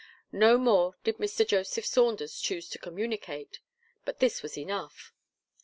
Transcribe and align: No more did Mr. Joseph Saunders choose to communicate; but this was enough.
No 0.33 0.57
more 0.57 0.95
did 1.03 1.17
Mr. 1.17 1.47
Joseph 1.47 1.85
Saunders 1.85 2.39
choose 2.41 2.67
to 2.69 2.79
communicate; 2.79 3.59
but 4.03 4.17
this 4.17 4.41
was 4.41 4.57
enough. 4.57 5.13